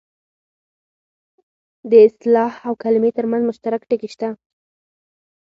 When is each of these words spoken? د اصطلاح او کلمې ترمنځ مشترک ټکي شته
د 1.89 1.91
اصطلاح 2.07 2.53
او 2.67 2.73
کلمې 2.83 3.11
ترمنځ 3.17 3.41
مشترک 3.49 3.81
ټکي 3.89 4.09
شته 4.13 4.29